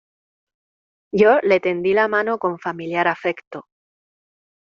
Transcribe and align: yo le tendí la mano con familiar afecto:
yo 1.13 1.37
le 1.43 1.59
tendí 1.59 1.93
la 1.93 2.07
mano 2.07 2.39
con 2.39 2.57
familiar 2.57 3.07
afecto: 3.07 3.67